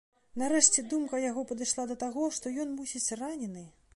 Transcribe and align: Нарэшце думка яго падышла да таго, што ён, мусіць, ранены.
Нарэшце 0.41 0.83
думка 0.93 1.19
яго 1.25 1.43
падышла 1.51 1.85
да 1.93 1.99
таго, 2.05 2.23
што 2.37 2.57
ён, 2.63 2.75
мусіць, 2.79 3.15
ранены. 3.23 3.67